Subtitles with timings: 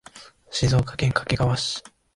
[0.49, 1.83] 静岡県掛川市